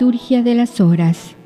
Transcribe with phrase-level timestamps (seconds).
[0.00, 1.36] Liturgia de las Horas.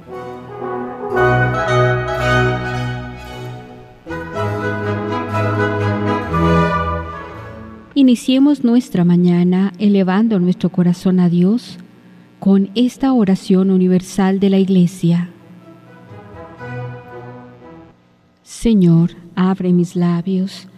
[7.96, 11.78] Iniciemos nuestra mañana elevando nuestro corazón a Dios
[12.38, 15.30] con esta oración universal de la Iglesia.
[18.44, 20.68] Señor, abre mis labios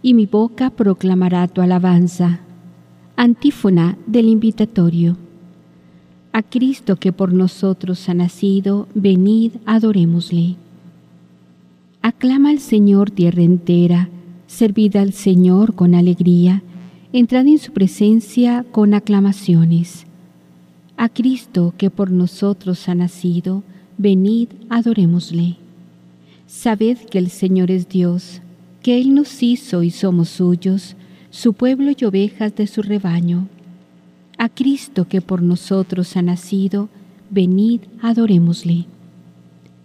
[0.00, 2.40] y mi boca proclamará tu alabanza.
[3.14, 5.25] Antífona del invitatorio.
[6.36, 10.56] A Cristo que por nosotros ha nacido, venid, adorémosle.
[12.02, 14.10] Aclama al Señor tierra entera,
[14.46, 16.62] servid al Señor con alegría,
[17.14, 20.04] entrad en su presencia con aclamaciones.
[20.98, 23.62] A Cristo que por nosotros ha nacido,
[23.96, 25.56] venid, adorémosle.
[26.46, 28.42] Sabed que el Señor es Dios,
[28.82, 30.96] que Él nos hizo y somos suyos,
[31.30, 33.48] su pueblo y ovejas de su rebaño.
[34.38, 36.90] A Cristo que por nosotros ha nacido,
[37.30, 38.84] venid, adorémosle.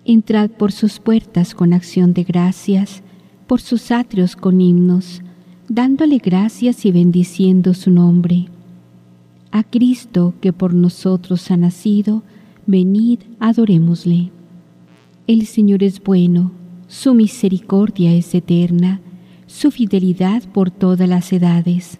[0.04, 3.02] Entrad por sus puertas con acción de gracias,
[3.48, 5.22] por sus atrios con himnos,
[5.70, 8.48] dándole gracias y bendiciendo su nombre.
[9.52, 12.24] A Cristo que por nosotros ha nacido,
[12.68, 14.32] venid, adorémosle.
[15.28, 16.52] El Señor es bueno,
[16.88, 19.00] su misericordia es eterna,
[19.48, 22.00] su fidelidad por todas las edades.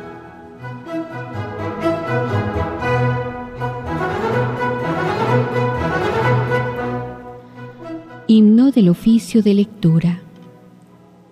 [8.33, 10.21] Himno del oficio de lectura.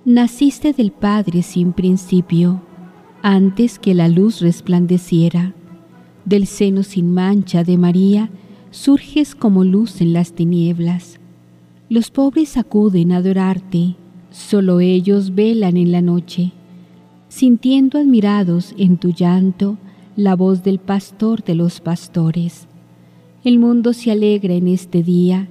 [0.04, 2.62] Naciste del Padre sin principio,
[3.22, 5.54] antes que la luz resplandeciera.
[6.26, 8.30] Del seno sin mancha de María,
[8.72, 11.22] surges como luz en las tinieblas.
[11.88, 13.96] Los pobres acuden a adorarte,
[14.30, 16.52] solo ellos velan en la noche,
[17.30, 19.78] sintiendo admirados en tu llanto
[20.18, 22.68] la voz del pastor de los pastores.
[23.46, 25.48] El mundo se alegra en este día,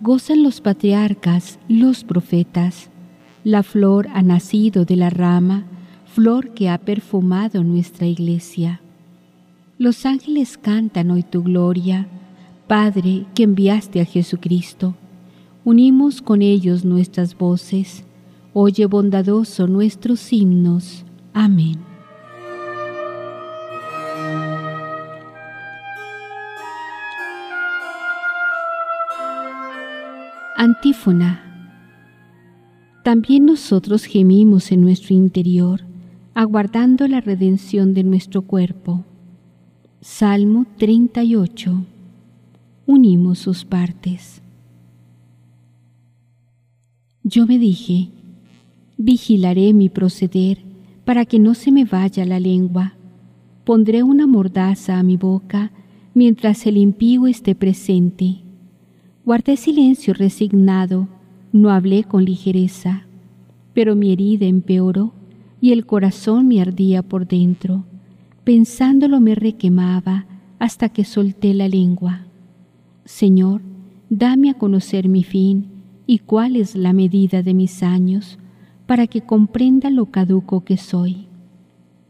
[0.00, 2.90] gozan los patriarcas, los profetas.
[3.44, 5.64] La flor ha nacido de la rama,
[6.06, 8.80] flor que ha perfumado nuestra iglesia.
[9.78, 12.08] Los ángeles cantan hoy tu gloria,
[12.66, 14.94] Padre que enviaste a Jesucristo.
[15.64, 18.04] Unimos con ellos nuestras voces.
[18.52, 21.04] Oye bondadoso nuestros himnos.
[21.32, 21.89] Amén.
[30.62, 31.40] Antífona.
[33.02, 35.80] También nosotros gemimos en nuestro interior,
[36.34, 39.06] aguardando la redención de nuestro cuerpo.
[40.02, 41.82] Salmo 38.
[42.84, 44.42] Unimos sus partes.
[47.24, 48.10] Yo me dije,
[48.98, 50.58] vigilaré mi proceder
[51.06, 52.96] para que no se me vaya la lengua.
[53.64, 55.72] Pondré una mordaza a mi boca
[56.12, 58.42] mientras el impío esté presente
[59.30, 61.06] Guardé silencio resignado,
[61.52, 63.06] no hablé con ligereza,
[63.74, 65.12] pero mi herida empeoró
[65.60, 67.84] y el corazón me ardía por dentro.
[68.42, 70.26] Pensándolo me requemaba
[70.58, 72.22] hasta que solté la lengua.
[73.04, 73.62] Señor,
[74.08, 75.66] dame a conocer mi fin
[76.08, 78.36] y cuál es la medida de mis años,
[78.86, 81.28] para que comprenda lo caduco que soy.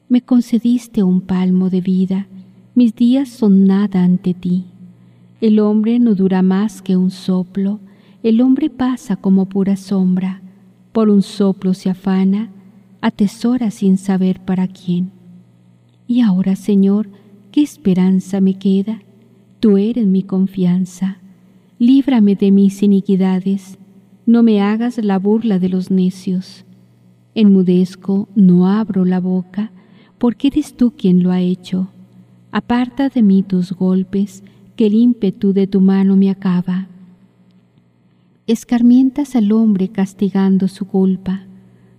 [0.09, 2.29] Me concediste un palmo de vida,
[2.75, 4.65] mis días son nada ante ti.
[5.41, 7.81] El hombre no dura más que un soplo,
[8.23, 10.43] el hombre pasa como pura sombra,
[10.93, 12.51] por un soplo se afana,
[13.01, 15.13] atesora sin saber para quién.
[16.07, 17.09] Y ahora, Señor,
[17.53, 19.01] ¿qué esperanza me queda?
[19.61, 21.19] Tú eres mi confianza.
[21.79, 23.79] Líbrame de mis iniquidades,
[24.27, 26.67] no me hagas la burla de los necios.
[27.35, 29.73] Enmudezco, no abro la boca,
[30.19, 31.89] porque eres tú quien lo ha hecho.
[32.53, 34.45] Aparta de mí tus golpes,
[34.81, 36.89] que el ímpetu de tu mano me acaba.
[38.47, 41.43] Escarmientas al hombre castigando su culpa,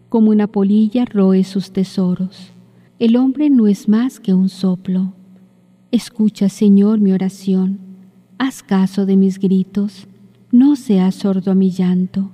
[0.10, 2.54] como una polilla roe sus tesoros.
[2.98, 5.14] El hombre no es más que un soplo.
[5.92, 7.78] Escucha, Señor, mi oración,
[8.40, 10.08] haz caso de mis gritos,
[10.52, 12.32] no seas sordo a mi llanto,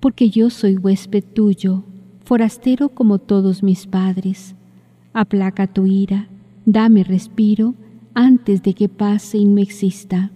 [0.00, 1.84] porque yo soy huésped tuyo,
[2.24, 4.54] forastero como todos mis padres.
[5.12, 6.26] Aplaca tu ira,
[6.64, 7.74] dame respiro,
[8.18, 10.32] antes de que pase y no exista.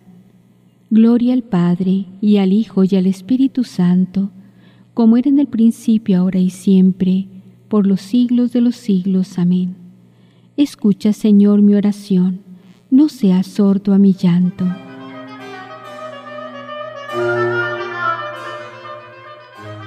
[0.88, 4.30] Gloria al Padre, y al Hijo, y al Espíritu Santo,
[4.94, 7.26] como era en el principio, ahora y siempre,
[7.66, 9.36] por los siglos de los siglos.
[9.36, 9.74] Amén.
[10.56, 12.42] Escucha, Señor, mi oración,
[12.88, 14.64] no seas sordo a mi llanto.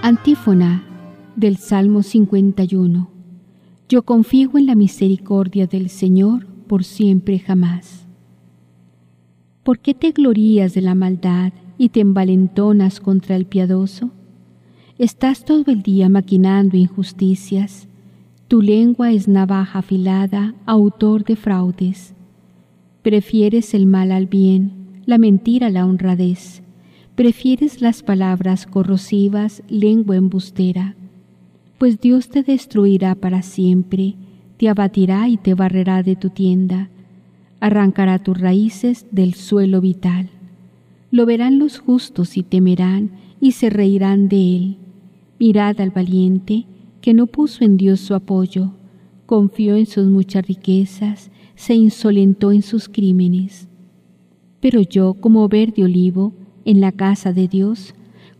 [0.01, 0.83] Antífona
[1.37, 3.09] del Salmo 51.
[3.87, 8.05] Yo confío en la misericordia del Señor por siempre jamás.
[9.63, 14.11] ¿Por qué te glorías de la maldad y te envalentonas contra el piadoso?
[14.97, 17.87] Estás todo el día maquinando injusticias.
[18.47, 22.13] Tu lengua es navaja afilada, autor de fraudes.
[23.01, 26.61] Prefieres el mal al bien, la mentira a la honradez.
[27.15, 30.95] Prefieres las palabras corrosivas, lengua embustera.
[31.77, 34.15] Pues Dios te destruirá para siempre,
[34.57, 36.89] te abatirá y te barrerá de tu tienda,
[37.59, 40.29] arrancará tus raíces del suelo vital.
[41.11, 44.77] Lo verán los justos y temerán y se reirán de él
[45.37, 46.65] Mirad al valiente
[47.01, 48.71] que no puso en Dios su apoyo,
[49.25, 53.67] confió en sus muchas riquezas, se insolentó en sus crímenes.
[54.61, 57.93] Pero yo, como verde olivo, en la casa de Dios,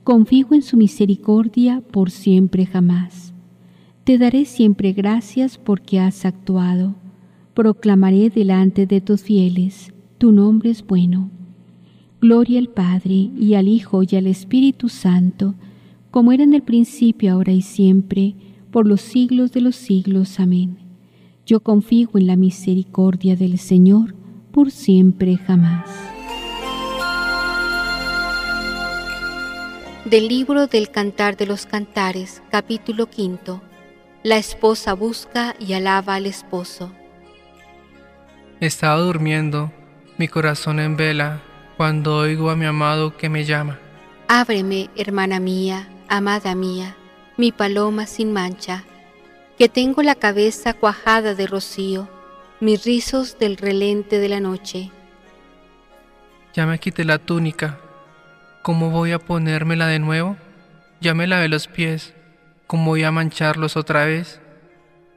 [0.04, 3.25] confío en su misericordia por siempre jamás.
[4.06, 6.94] Te daré siempre gracias porque has actuado.
[7.56, 11.32] Proclamaré delante de tus fieles, tu nombre es bueno.
[12.22, 15.56] Gloria al Padre y al Hijo y al Espíritu Santo,
[16.12, 18.36] como era en el principio, ahora y siempre,
[18.70, 20.40] por los siglos de los siglos.
[20.40, 20.78] Amén.
[21.48, 24.14] Yo confío en la misericordia del Señor,
[24.52, 25.90] por siempre jamás.
[30.08, 33.64] Del libro del Cantar de los Cantares, capítulo quinto.
[34.26, 36.92] La esposa busca y alaba al esposo.
[38.60, 39.72] Estaba durmiendo,
[40.18, 41.44] mi corazón en vela,
[41.78, 43.78] cuando oigo a mi amado que me llama.
[44.28, 46.96] Ábreme, hermana mía, amada mía,
[47.38, 48.84] mi paloma sin mancha,
[49.60, 52.10] que tengo la cabeza cuajada de rocío,
[52.60, 54.90] mis rizos del relente de la noche.
[56.56, 57.78] Ya me quité la túnica,
[58.64, 60.36] ¿cómo voy a ponérmela de nuevo?
[61.00, 62.16] Ya me lavé los pies,
[62.68, 64.42] ¿cómo voy a mancharlos otra vez?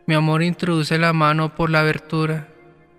[0.07, 2.49] Mi amor introduce la mano por la abertura,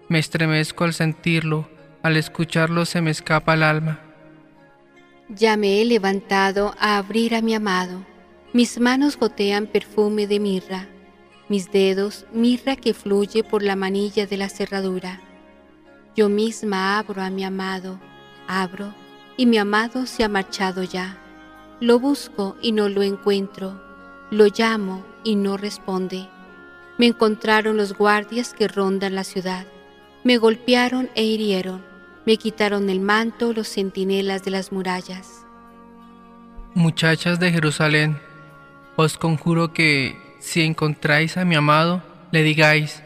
[0.08, 1.70] me estremezco al sentirlo,
[2.04, 4.00] al escucharlo se me escapa el alma.
[5.28, 8.06] Ya me he levantado a abrir a mi amado.
[8.52, 10.88] Mis manos gotean perfume de mirra,
[11.50, 15.22] mis dedos mirra que fluye por la manilla de la cerradura.
[16.16, 18.00] Yo misma abro a mi amado,
[18.48, 18.94] abro,
[19.38, 21.18] y mi amado se ha marchado ya.
[21.80, 23.89] Lo busco y no lo encuentro,
[24.32, 26.28] lo llamo y no responde.
[26.98, 29.66] Me encontraron los guardias que rondan la ciudad,
[30.24, 31.90] me golpearon e hirieron
[32.30, 35.48] me quitaron el manto los centinelas de las murallas.
[36.76, 38.20] Muchachas de Jerusalén,
[38.96, 43.02] os conjuro que si encontráis a mi amado, le digáis,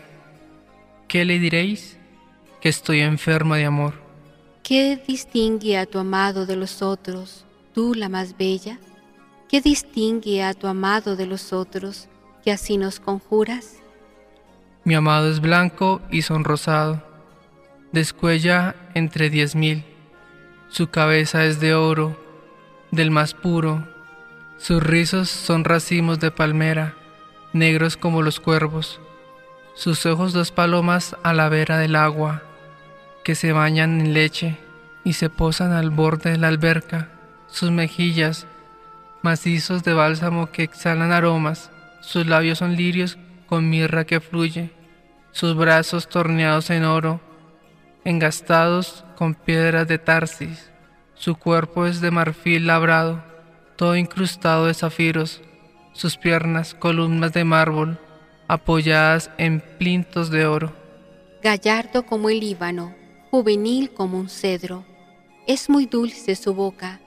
[1.08, 1.98] ¿qué le diréis?
[2.60, 3.94] Que estoy enferma de amor.
[4.62, 8.78] ¿Qué distingue a tu amado de los otros, tú la más bella?
[9.54, 12.10] ¿Qué distingue a tu amado de los otros,
[12.44, 13.84] que así nos conjuras?
[14.84, 17.04] Mi amado es blanco y sonrosado
[17.92, 19.86] descuella entre diez mil.
[20.70, 22.20] Su cabeza es de oro,
[22.90, 23.88] del más puro.
[24.58, 26.96] Sus rizos son racimos de palmera,
[27.54, 29.00] negros como los cuervos.
[29.76, 32.42] Sus ojos dos palomas a la vera del agua,
[33.24, 34.58] que se bañan en leche
[35.04, 37.12] y se posan al borde de la alberca.
[37.46, 38.48] Sus mejillas,
[39.24, 41.72] macizos de bálsamo que exhalan aromas.
[42.02, 44.70] Sus labios son lirios con mirra que fluye.
[45.32, 47.20] Sus brazos torneados en oro
[48.06, 50.70] engastados con piedras de Tarsis.
[51.16, 53.24] Su cuerpo es de marfil labrado,
[53.78, 55.42] todo incrustado de zafiros,
[55.94, 58.00] sus piernas columnas de mármol,
[58.48, 60.74] apoyadas en plintos de oro.
[61.42, 62.94] Gallardo como el Líbano,
[63.32, 64.86] juvenil como un cedro,
[65.48, 67.00] es muy dulce su boca,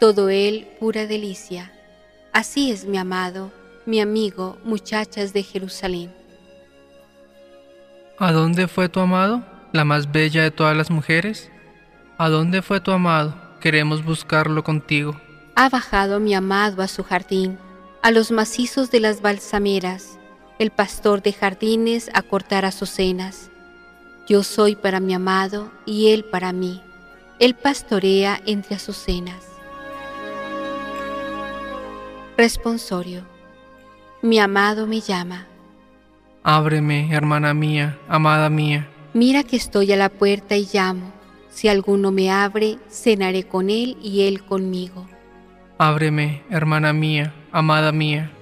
[0.00, 1.72] todo él pura delicia.
[2.32, 3.52] Así es mi amado,
[3.86, 6.12] mi amigo, muchachas de Jerusalén.
[8.18, 9.54] ¿A dónde fue tu amado?
[9.74, 11.50] la más bella de todas las mujeres?
[12.16, 13.34] ¿A dónde fue tu amado?
[13.60, 15.20] Queremos buscarlo contigo.
[15.56, 17.58] Ha bajado mi amado a su jardín,
[18.00, 20.16] a los macizos de las balsameras,
[20.60, 23.50] el pastor de jardines a cortar azucenas.
[24.28, 26.80] Yo soy para mi amado y él para mí.
[27.40, 29.53] Él pastorea entre azucenas.
[32.36, 33.22] Responsorio.
[34.20, 35.46] Mi amado me llama.
[36.42, 38.88] Ábreme, hermana mía, amada mía.
[39.12, 41.12] Mira que estoy a la puerta y llamo.
[41.48, 45.06] Si alguno me abre, cenaré con él y él conmigo.
[45.78, 48.32] Ábreme, hermana mía, amada mía.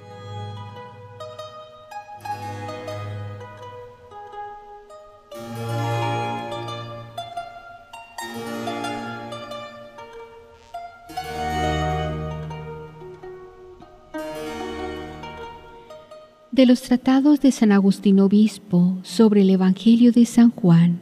[16.53, 21.01] De los tratados de San Agustín Obispo sobre el Evangelio de San Juan,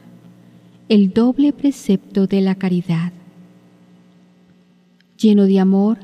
[0.88, 3.12] el doble precepto de la caridad.
[5.18, 5.98] Lleno de amor,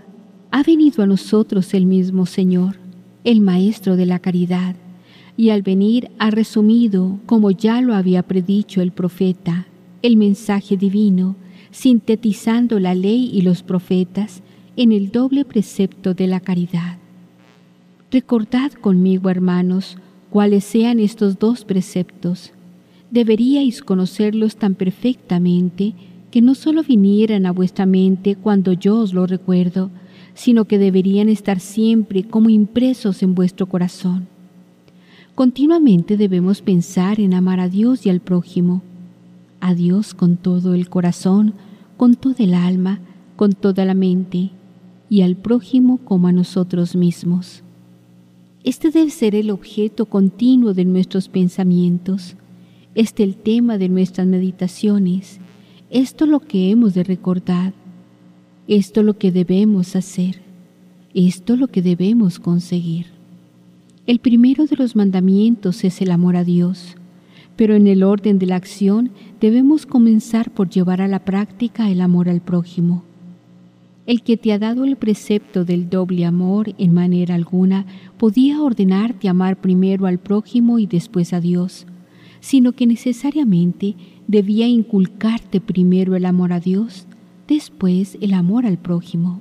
[0.51, 2.79] ha venido a nosotros el mismo Señor,
[3.23, 4.75] el Maestro de la caridad,
[5.37, 9.69] y al venir ha resumido, como ya lo había predicho el profeta,
[10.03, 11.37] el mensaje divino,
[11.71, 14.43] sintetizando la ley y los profetas
[14.77, 16.99] en el doble precepto de la caridad.
[18.11, 19.99] Recordad conmigo, hermanos,
[20.31, 22.53] cuáles sean estos dos preceptos.
[23.11, 25.95] Deberíais conocerlos tan perfectamente
[26.31, 29.91] que no solo vinieran a vuestra mente cuando yo os lo recuerdo,
[30.35, 34.29] sino que deberían estar siempre como impresos en vuestro corazón.
[35.35, 38.83] Continuamente debemos pensar en amar a Dios y al prójimo,
[39.61, 41.55] a Dios con todo el corazón,
[41.97, 43.01] con toda el alma,
[43.35, 44.51] con toda la mente,
[45.11, 47.65] y al prójimo como a nosotros mismos.
[48.67, 52.35] Este debe ser el objeto continuo de nuestros pensamientos,
[52.97, 55.39] este el tema de nuestras meditaciones,
[55.89, 57.75] esto lo que hemos de recordar,
[58.67, 60.41] esto lo que debemos hacer,
[61.15, 63.07] esto lo que debemos conseguir.
[64.05, 66.97] El primero de los mandamientos es el amor a Dios,
[67.55, 72.01] pero en el orden de la acción debemos comenzar por llevar a la práctica el
[72.01, 73.05] amor al prójimo.
[74.07, 77.87] El que te ha dado el precepto del doble amor en manera alguna
[78.19, 81.87] podía ordenarte amar primero al prójimo y después a Dios,
[82.39, 83.97] sino que necesariamente
[84.29, 87.07] debía inculcarte primero el amor a Dios,
[87.49, 89.41] después el amor al prójimo.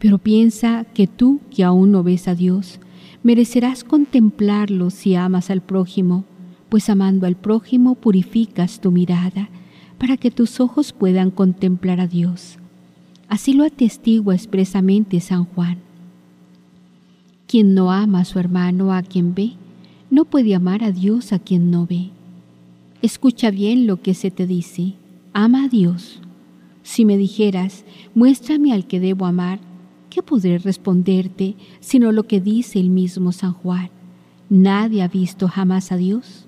[0.00, 2.80] Pero piensa que tú, que aún no ves a Dios,
[3.22, 6.24] merecerás contemplarlo si amas al prójimo,
[6.68, 9.50] pues amando al prójimo purificas tu mirada
[9.98, 12.58] para que tus ojos puedan contemplar a Dios.
[13.32, 15.78] Así lo atestigua expresamente San Juan.
[17.46, 19.52] Quien no ama a su hermano a quien ve,
[20.10, 22.10] no puede amar a Dios a quien no ve.
[23.00, 24.96] Escucha bien lo que se te dice,
[25.32, 26.20] ama a Dios.
[26.82, 29.60] Si me dijeras, muéstrame al que debo amar,
[30.10, 33.88] ¿qué podré responderte sino lo que dice el mismo San Juan?
[34.50, 36.44] Nadie ha visto jamás a Dios.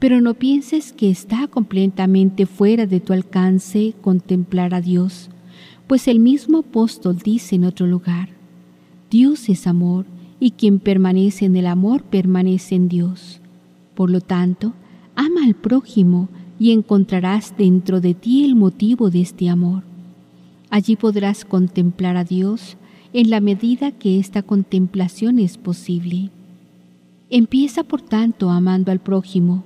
[0.00, 5.30] Pero no pienses que está completamente fuera de tu alcance contemplar a Dios,
[5.86, 8.30] pues el mismo apóstol dice en otro lugar,
[9.10, 10.04] Dios es amor
[10.40, 13.40] y quien permanece en el amor permanece en Dios.
[13.94, 14.74] Por lo tanto,
[15.14, 16.28] ama al prójimo
[16.58, 19.84] y encontrarás dentro de ti el motivo de este amor.
[20.70, 22.76] Allí podrás contemplar a Dios
[23.12, 26.30] en la medida que esta contemplación es posible.
[27.30, 29.64] Empieza por tanto amando al prójimo.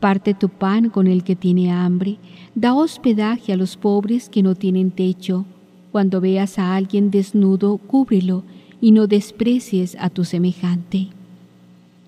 [0.00, 2.18] Parte tu pan con el que tiene hambre
[2.58, 5.44] Da hospedaje a los pobres que no tienen techo.
[5.92, 8.42] Cuando veas a alguien desnudo, cúbrelo
[8.80, 11.06] y no desprecies a tu semejante.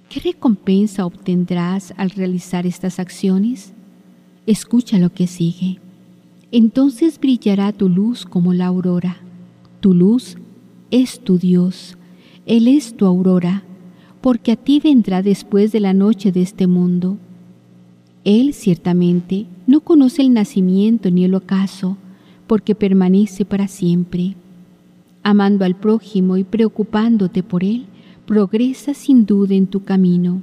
[0.08, 3.74] ¿Qué recompensa obtendrás al realizar estas acciones?
[4.44, 5.78] Escucha lo que sigue.
[6.50, 9.18] Entonces brillará tu luz como la aurora.
[9.78, 10.36] Tu luz
[10.90, 11.96] es tu Dios.
[12.44, 13.62] Él es tu aurora,
[14.20, 17.18] porque a ti vendrá después de la noche de este mundo
[18.24, 21.96] él ciertamente no conoce el nacimiento ni el ocaso,
[22.46, 24.36] porque permanece para siempre.
[25.22, 27.86] Amando al prójimo y preocupándote por él,
[28.26, 30.42] progresas sin duda en tu camino.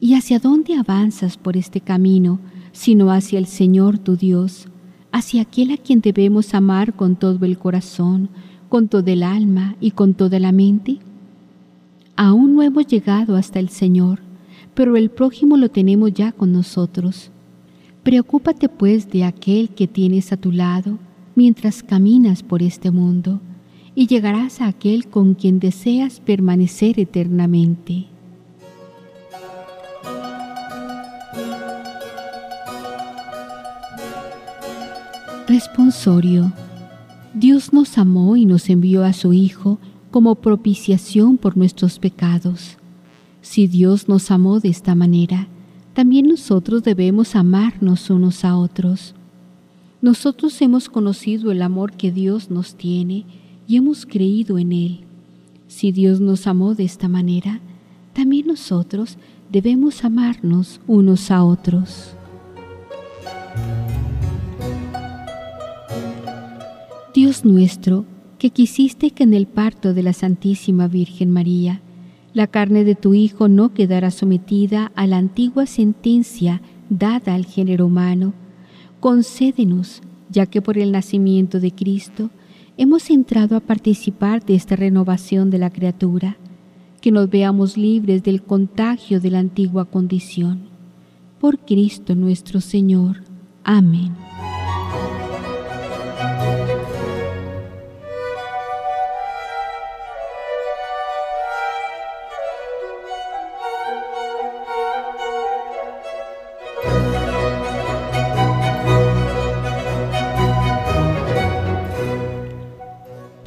[0.00, 2.38] ¿Y hacia dónde avanzas por este camino,
[2.72, 4.68] sino hacia el Señor tu Dios,
[5.12, 8.28] hacia aquel a quien debemos amar con todo el corazón,
[8.68, 10.98] con todo el alma y con toda la mente?
[12.16, 14.20] Aún no hemos llegado hasta el Señor,
[14.74, 17.30] pero el prójimo lo tenemos ya con nosotros.
[18.02, 20.98] Preocúpate pues de aquel que tienes a tu lado
[21.34, 23.40] mientras caminas por este mundo
[23.94, 28.06] y llegarás a aquel con quien deseas permanecer eternamente.
[35.46, 36.52] Responsorio.
[37.34, 39.78] Dios nos amó y nos envió a su Hijo
[40.10, 42.78] como propiciación por nuestros pecados.
[43.44, 45.48] Si Dios nos amó de esta manera,
[45.92, 49.14] también nosotros debemos amarnos unos a otros.
[50.00, 53.26] Nosotros hemos conocido el amor que Dios nos tiene
[53.68, 55.00] y hemos creído en Él.
[55.68, 57.60] Si Dios nos amó de esta manera,
[58.14, 59.18] también nosotros
[59.52, 62.16] debemos amarnos unos a otros.
[67.12, 68.06] Dios nuestro,
[68.38, 71.82] que quisiste que en el parto de la Santísima Virgen María
[72.34, 76.60] la carne de tu Hijo no quedará sometida a la antigua sentencia
[76.90, 78.34] dada al género humano.
[79.00, 82.30] Concédenos, ya que por el nacimiento de Cristo
[82.76, 86.36] hemos entrado a participar de esta renovación de la criatura,
[87.00, 90.62] que nos veamos libres del contagio de la antigua condición.
[91.38, 93.22] Por Cristo nuestro Señor.
[93.62, 94.12] Amén.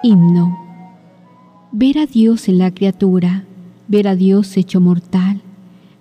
[0.00, 0.56] Himno.
[1.72, 3.44] Ver a Dios en la criatura,
[3.88, 5.40] ver a Dios hecho mortal,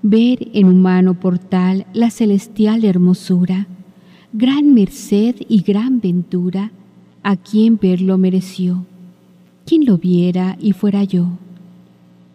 [0.04, 3.66] ver en humano portal la celestial hermosura,
[4.34, 6.72] gran merced y gran ventura,
[7.24, 8.86] a quien verlo mereció.
[9.66, 11.30] Quien lo viera y fuera yo.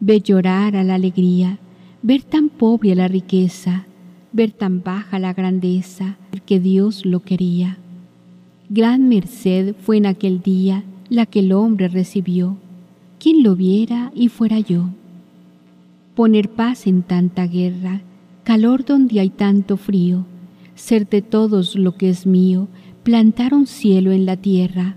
[0.01, 1.61] Ver llorar a la alegría,
[2.03, 3.87] ver tan pobre a la riqueza,
[4.33, 7.79] ver tan baja la grandeza, que Dios lo quería.
[8.69, 12.57] Gran merced fue en aquel día la que el hombre recibió,
[13.19, 14.87] quien lo viera y fuera yo.
[16.15, 18.01] Poner paz en tanta guerra,
[18.45, 20.25] calor donde hay tanto frío,
[20.75, 22.67] ser de todos lo que es mío,
[23.03, 24.97] plantar un cielo en la tierra,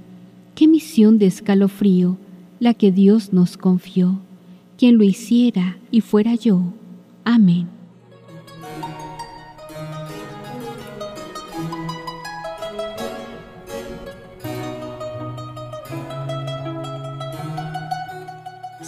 [0.56, 2.16] qué misión de escalofrío
[2.62, 4.22] la que Dios nos confió,
[4.78, 6.62] quien lo hiciera y fuera yo.
[7.26, 7.75] Amén.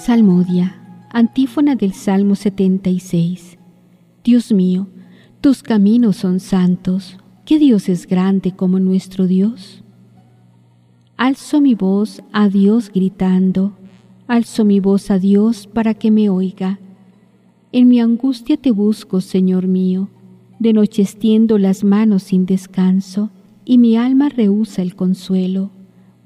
[0.08, 0.74] Salmodia,
[1.12, 3.58] antífona del Salmo 76.
[4.24, 4.88] Dios mío,
[5.42, 7.18] tus caminos son santos.
[7.44, 9.84] ¿Qué Dios es grande como nuestro Dios?
[11.18, 13.74] Alzo mi voz a Dios gritando,
[14.28, 16.80] alzo mi voz a Dios para que me oiga.
[17.74, 20.08] En mi angustia te busco, Señor mío,
[20.58, 23.30] de noche extiendo las manos sin descanso,
[23.66, 25.70] y mi alma rehúsa el consuelo.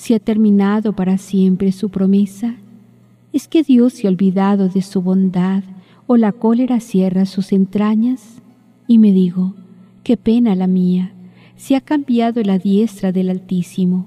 [0.00, 2.54] ¿Se ha terminado para siempre su promesa?
[3.34, 5.62] ¿Es que Dios se ha olvidado de su bondad
[6.06, 8.40] o la cólera cierra sus entrañas?
[8.86, 9.52] Y me digo,
[10.02, 11.12] qué pena la mía,
[11.56, 14.06] se ha cambiado la diestra del Altísimo.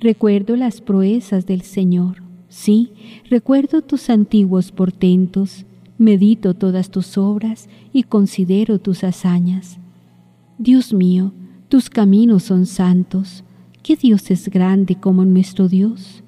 [0.00, 2.90] Recuerdo las proezas del Señor, sí,
[3.30, 5.64] recuerdo tus antiguos portentos,
[5.96, 9.78] medito todas tus obras y considero tus hazañas.
[10.58, 11.30] Dios mío,
[11.68, 13.44] tus caminos son santos,
[13.82, 16.22] ¿Qué Dios es grande como nuestro Dios?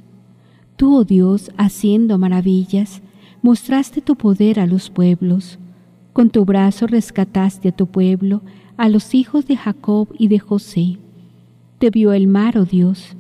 [0.77, 3.03] Tú, oh Dios, haciendo maravillas,
[3.43, 5.59] mostraste tu poder a los pueblos.
[6.15, 8.41] Con tu brazo rescataste a tu pueblo,
[8.79, 10.99] a los hijos de Jacob y de José.
[11.79, 13.17] Te vio el mar, oh Dios,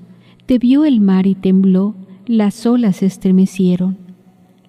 [0.46, 1.94] te vio el mar y tembló,
[2.26, 3.98] las olas se estremecieron.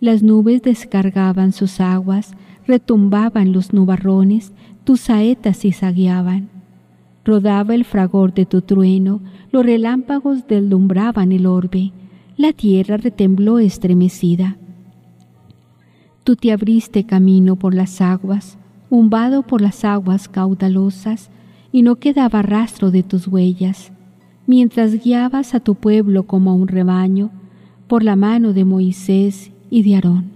[0.02, 2.34] Las nubes descargaban sus aguas,
[2.68, 4.52] retumbaban los nubarrones,
[4.84, 6.53] tus saetas se zagueaban.
[7.26, 11.92] Rodaba el fragor de tu trueno, los relámpagos deslumbraban el orbe,
[12.36, 14.58] la tierra retembló estremecida.
[16.24, 18.58] Tú te abriste camino por las aguas,
[18.90, 21.30] humbado por las aguas caudalosas,
[21.72, 23.92] y no quedaba rastro de tus huellas,
[24.46, 27.32] mientras guiabas a tu pueblo como a un rebaño,
[27.88, 30.32] por la mano de Moisés y de Aarón.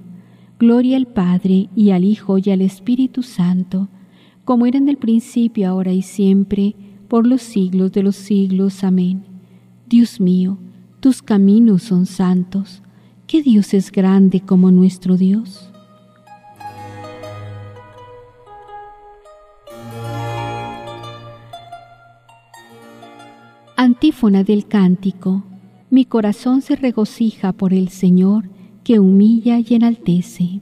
[0.59, 3.89] Gloria al Padre y al Hijo y al Espíritu Santo,
[4.47, 6.73] como era en el principio, ahora y siempre,
[7.09, 8.81] por los siglos de los siglos.
[8.85, 9.25] Amén.
[9.89, 10.57] Dios mío,
[11.01, 12.81] tus caminos son santos.
[13.27, 15.69] ¿Qué Dios es grande como nuestro Dios?
[23.75, 25.43] Antífona del cántico.
[25.89, 28.49] Mi corazón se regocija por el Señor
[28.85, 30.61] que humilla y enaltece.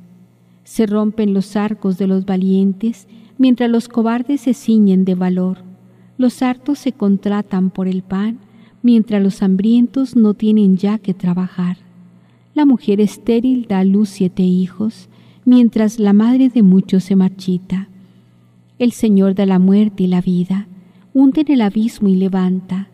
[0.71, 3.05] Se rompen los arcos de los valientes,
[3.37, 5.57] mientras los cobardes se ciñen de valor.
[6.17, 8.39] Los hartos se contratan por el pan,
[8.81, 11.75] mientras los hambrientos no tienen ya que trabajar.
[12.53, 15.09] La mujer estéril da a luz siete hijos,
[15.43, 17.89] mientras la madre de muchos se marchita.
[18.79, 20.69] El Señor da la muerte y la vida,
[21.13, 22.87] hunde en el abismo y levanta,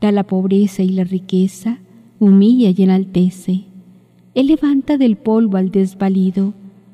[0.00, 1.78] da la pobreza y la riqueza,
[2.20, 3.64] humilla y enaltece.
[4.34, 6.54] Él levanta del polvo al desvalido,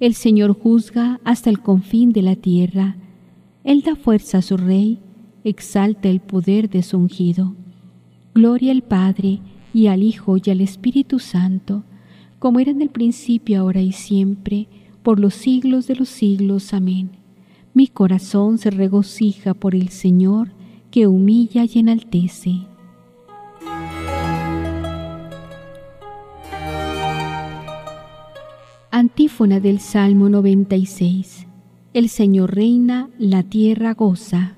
[0.00, 2.96] el Señor juzga hasta el confín de la tierra,
[3.62, 4.98] Él da fuerza a su rey,
[5.44, 7.54] exalta el poder de su ungido.
[8.34, 9.40] Gloria al Padre,
[9.74, 11.82] y al Hijo y al Espíritu Santo,
[12.38, 14.68] como era en el principio, ahora y siempre,
[15.02, 16.72] por los siglos de los siglos.
[16.72, 17.10] Amén.
[17.74, 20.52] Mi corazón se regocija por el Señor,
[20.90, 22.66] que humilla y enaltece.
[28.96, 31.48] Antífona del Salmo 96.
[31.94, 34.54] El Señor reina, la tierra goza.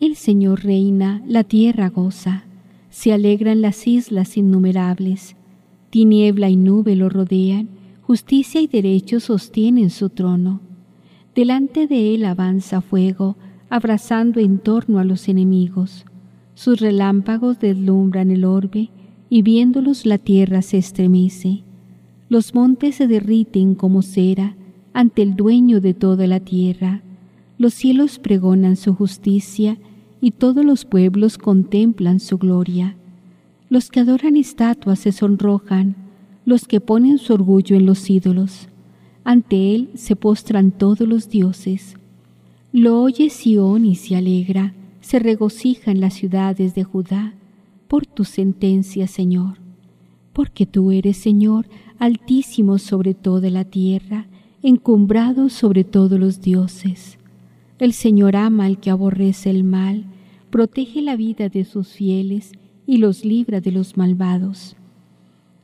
[0.00, 2.44] El Señor reina, la tierra goza
[2.88, 5.36] se alegran las islas innumerables.
[5.90, 7.68] Tiniebla y nube lo rodean,
[8.00, 10.62] justicia y derecho sostienen su trono.
[11.34, 13.36] Delante de él avanza fuego,
[13.68, 16.06] abrazando en torno a los enemigos.
[16.54, 18.88] Sus relámpagos deslumbran el orbe,
[19.28, 21.65] y viéndolos la tierra se estremece.
[22.28, 24.56] Los montes se derriten como cera
[24.92, 27.02] ante el dueño de toda la tierra.
[27.58, 29.78] Los cielos pregonan su justicia,
[30.20, 32.96] y todos los pueblos contemplan su gloria.
[33.68, 35.94] Los que adoran estatuas se sonrojan,
[36.44, 38.68] los que ponen su orgullo en los ídolos.
[39.24, 41.96] Ante él se postran todos los dioses.
[42.72, 47.34] Lo oye Sión y se alegra, se regocijan las ciudades de Judá
[47.88, 49.58] por tu sentencia, Señor.
[50.32, 51.66] Porque tú eres, Señor,
[51.98, 54.26] altísimo sobre toda la tierra,
[54.62, 57.18] encumbrado sobre todos los dioses.
[57.78, 60.04] El Señor ama al que aborrece el mal,
[60.50, 62.52] protege la vida de sus fieles
[62.86, 64.76] y los libra de los malvados.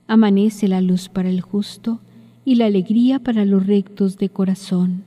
[0.06, 2.00] Amanece la luz para el justo
[2.44, 5.04] y la alegría para los rectos de corazón.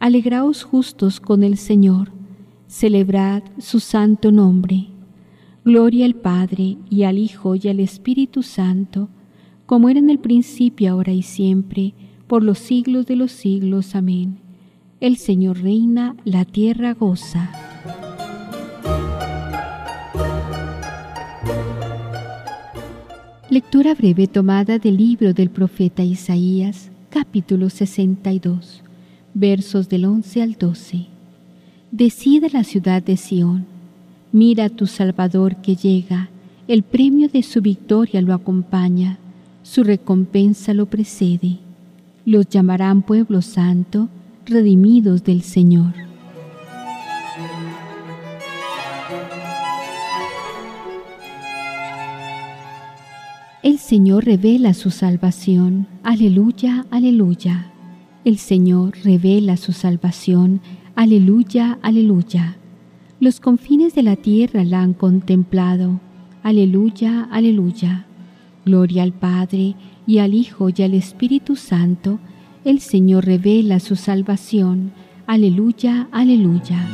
[0.00, 2.10] Alegraos justos con el Señor,
[2.66, 4.88] celebrad su santo nombre.
[5.64, 9.08] Gloria al Padre y al Hijo y al Espíritu Santo,
[9.66, 11.94] como era en el principio, ahora y siempre,
[12.26, 13.94] por los siglos de los siglos.
[13.94, 14.38] Amén.
[15.00, 17.50] El Señor reina, la tierra goza.
[23.50, 28.82] Lectura breve tomada del libro del profeta Isaías, capítulo 62,
[29.32, 31.06] versos del 11 al 12.
[31.92, 33.66] Decide la ciudad de Sión,
[34.32, 36.30] mira a tu Salvador que llega,
[36.66, 39.18] el premio de su victoria lo acompaña,
[39.64, 41.58] su recompensa lo precede.
[42.26, 44.08] Los llamarán pueblo santo,
[44.44, 45.94] redimidos del Señor.
[53.62, 55.88] El Señor revela su salvación.
[56.02, 57.72] Aleluya, aleluya.
[58.26, 60.60] El Señor revela su salvación.
[60.94, 62.58] Aleluya, aleluya.
[63.18, 66.00] Los confines de la tierra la han contemplado.
[66.42, 68.06] Aleluya, aleluya.
[68.64, 69.74] Gloria al Padre
[70.06, 72.18] y al Hijo y al Espíritu Santo
[72.64, 74.92] el Señor revela su salvación.
[75.26, 76.86] Aleluya, aleluya.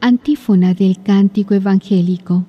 [0.00, 2.46] Antífona del cántico evangélico.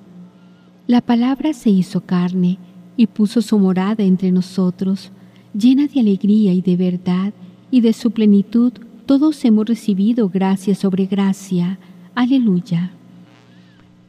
[0.86, 2.58] La palabra se hizo carne
[2.96, 5.12] y puso su morada entre nosotros,
[5.54, 7.32] llena de alegría y de verdad,
[7.70, 8.72] y de su plenitud
[9.08, 11.78] todos hemos recibido gracia sobre gracia.
[12.14, 12.90] Aleluya.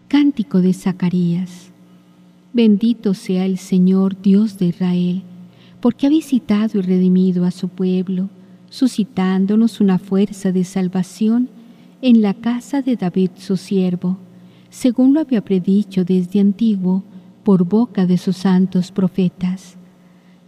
[0.09, 1.71] Cántico de Zacarías.
[2.51, 5.21] Bendito sea el Señor Dios de Israel,
[5.79, 8.27] porque ha visitado y redimido a su pueblo,
[8.69, 11.47] suscitándonos una fuerza de salvación
[12.01, 14.17] en la casa de David su siervo,
[14.69, 17.05] según lo había predicho desde antiguo
[17.45, 19.77] por boca de sus santos profetas.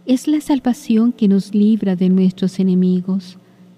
[0.04, 3.38] Es la salvación que nos libra de nuestros enemigos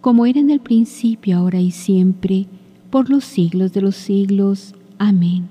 [0.00, 2.46] como era en el principio, ahora y siempre,
[2.90, 4.74] por los siglos de los siglos.
[4.98, 5.48] Amén.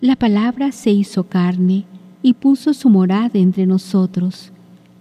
[0.00, 1.86] La palabra se hizo carne,
[2.24, 4.50] y puso su morada entre nosotros.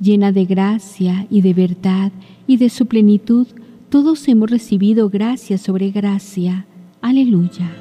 [0.01, 2.11] Llena de gracia y de verdad
[2.45, 3.47] y de su plenitud,
[3.89, 6.65] todos hemos recibido gracia sobre gracia.
[7.01, 7.71] Aleluya.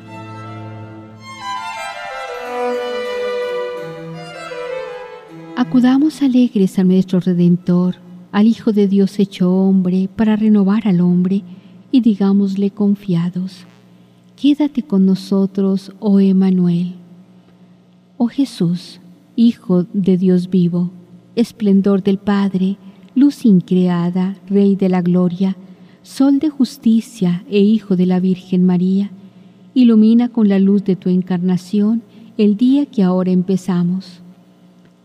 [5.56, 7.96] Acudamos alegres a nuestro Redentor,
[8.32, 11.42] al Hijo de Dios hecho hombre, para renovar al hombre,
[11.92, 13.66] y digámosle confiados,
[14.34, 16.94] Quédate con nosotros, oh Emanuel.
[18.16, 19.00] Oh Jesús,
[19.36, 20.90] Hijo de Dios vivo,
[21.36, 22.78] esplendor del Padre,
[23.14, 25.56] luz increada, Rey de la gloria,
[26.02, 29.10] Sol de justicia e Hijo de la Virgen María,
[29.74, 32.02] ilumina con la luz de tu encarnación
[32.36, 34.20] el día que ahora empezamos.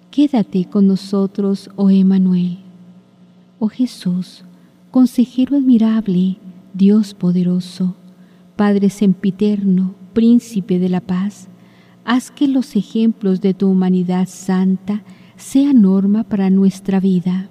[0.10, 2.67] Quédate con nosotros, oh Emanuel.
[3.60, 4.44] Oh Jesús,
[4.92, 6.38] consejero admirable,
[6.76, 7.96] Dios poderoso,
[8.56, 11.48] Padre sempiterno, príncipe de la paz,
[12.06, 15.04] haz que los ejemplos de tu humanidad santa
[15.38, 17.50] sean norma para nuestra vida.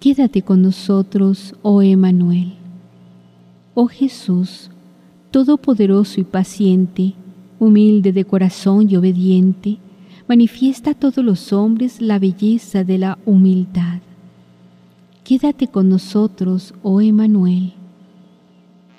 [0.00, 2.54] Quédate con nosotros, oh Emanuel.
[3.74, 4.70] Oh Jesús,
[5.30, 7.14] todopoderoso y paciente,
[7.60, 9.78] humilde de corazón y obediente,
[10.26, 14.00] manifiesta a todos los hombres la belleza de la humildad.
[15.30, 17.74] Quédate con nosotros, oh Emanuel.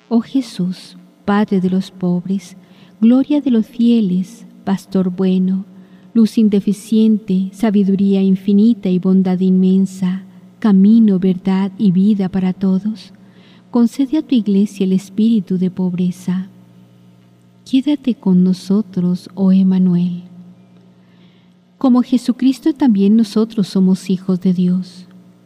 [0.08, 2.56] Oh Jesús, Padre de los pobres,
[3.02, 5.66] gloria de los fieles, pastor bueno,
[6.14, 10.22] luz indeficiente, sabiduría infinita y bondad inmensa,
[10.58, 13.12] camino, verdad y vida para todos,
[13.70, 16.48] concede a tu iglesia el espíritu de pobreza.
[17.70, 20.22] Quédate con nosotros, oh Emanuel.
[21.76, 25.08] Como Jesucristo también nosotros somos hijos de Dios,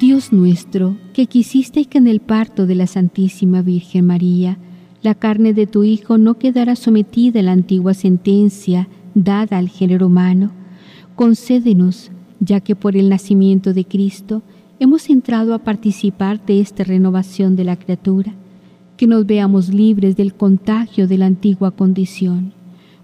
[0.00, 4.58] Dios nuestro, que quisiste que en el parto de la Santísima Virgen María,
[5.02, 10.08] la carne de tu Hijo no quedara sometida a la antigua sentencia dada al género
[10.08, 10.50] humano,
[11.14, 14.42] concédenos, ya que por el nacimiento de Cristo
[14.80, 18.34] hemos entrado a participar de esta renovación de la criatura,
[18.96, 22.52] que nos veamos libres del contagio de la antigua condición.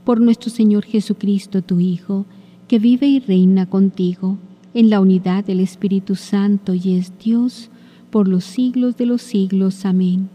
[0.02, 2.26] Por nuestro Señor Jesucristo, tu Hijo,
[2.66, 4.38] que vive y reina contigo
[4.74, 7.70] en la unidad del Espíritu Santo y es Dios
[8.10, 9.84] por los siglos de los siglos.
[9.84, 10.28] Amén.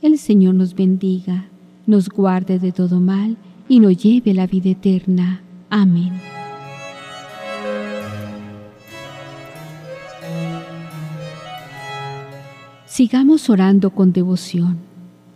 [0.00, 1.46] El Señor nos bendiga,
[1.86, 3.36] nos guarde de todo mal
[3.68, 5.42] y nos lleve a la vida eterna.
[5.70, 6.12] Amén.
[12.86, 14.76] Sigamos orando con devoción,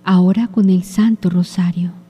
[0.04, 2.05] ahora con el Santo Rosario.